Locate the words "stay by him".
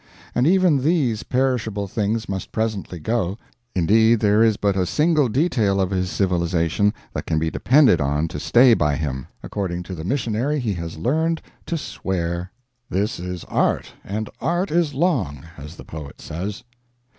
8.39-9.27